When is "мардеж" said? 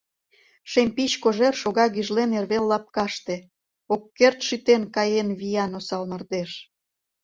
6.11-6.51